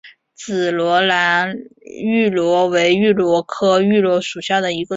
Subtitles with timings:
[0.35, 1.55] 紫萝兰
[1.85, 4.89] 芋螺为芋螺科芋螺属下的一个种。